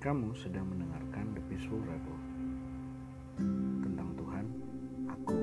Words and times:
Kamu 0.00 0.32
sedang 0.32 0.64
mendengarkan 0.64 1.36
The 1.36 1.44
Peaceful 1.44 1.84
Rebel 1.84 2.16
tentang 3.84 4.16
Tuhan, 4.16 4.46
aku, 5.12 5.36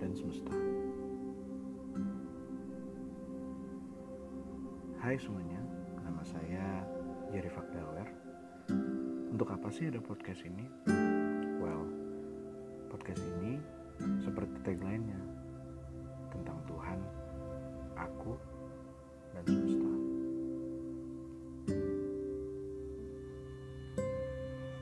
dan 0.00 0.10
semesta. 0.16 0.56
Hai 5.04 5.20
semuanya, 5.20 5.60
nama 6.00 6.24
saya 6.24 6.80
Jerry 7.28 7.52
Fakdawer. 7.52 8.08
Untuk 9.36 9.52
apa 9.52 9.68
sih 9.68 9.92
ada 9.92 10.00
podcast 10.00 10.48
ini? 10.48 10.64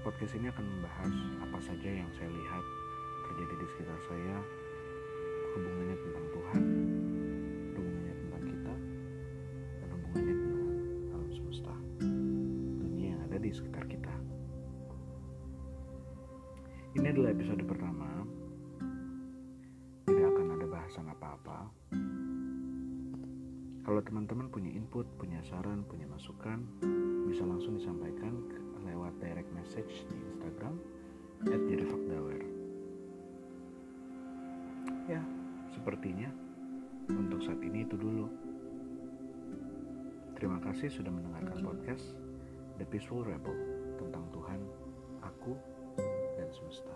Podcast 0.07 0.39
ini 0.39 0.47
akan 0.47 0.63
membahas 0.63 1.15
apa 1.43 1.59
saja 1.59 1.91
yang 1.91 2.07
saya 2.15 2.31
lihat 2.31 2.63
terjadi 3.27 3.55
di 3.59 3.67
sekitar 3.75 3.99
saya, 4.07 4.39
hubungannya 5.51 5.97
tentang 5.99 6.27
Tuhan, 6.31 6.63
hubungannya 7.75 8.15
tentang 8.15 8.43
kita, 8.47 8.75
dan 9.83 9.89
hubungannya 9.91 10.35
dengan 10.39 10.63
alam 11.11 11.31
semesta, 11.35 11.75
dunia 12.79 13.19
yang 13.19 13.21
ada 13.27 13.35
di 13.35 13.51
sekitar 13.51 13.83
kita. 13.91 14.15
Ini 17.03 17.07
adalah 17.11 17.35
episode 17.35 17.67
pertama. 17.67 18.07
Tidak 20.07 20.23
akan 20.23 20.47
ada 20.55 20.67
bahasan 20.71 21.07
apa-apa. 21.11 21.59
Kalau 23.83 24.01
teman-teman 24.07 24.55
punya 24.55 24.71
input, 24.71 25.11
punya 25.19 25.43
saran, 25.43 25.83
punya 25.83 26.07
masukan, 26.07 26.63
bisa 27.27 27.43
langsung 27.43 27.75
disampaikan 27.75 28.67
lewat 28.87 29.19
direct 29.19 29.51
message 29.77 30.09
di 30.09 30.17
Instagram 30.33 30.75
at. 31.53 31.65
Ya, 35.07 35.21
sepertinya 35.77 36.33
untuk 37.13 37.45
saat 37.45 37.61
ini 37.61 37.85
itu 37.85 37.93
dulu. 38.01 38.25
Terima 40.41 40.65
kasih 40.65 40.89
sudah 40.89 41.13
mendengarkan 41.13 41.61
podcast 41.61 42.17
The 42.81 42.89
Peaceful 42.89 43.21
Rebel 43.29 43.53
tentang 44.01 44.25
Tuhan, 44.33 44.61
aku, 45.21 45.53
dan 46.41 46.49
semesta. 46.57 46.96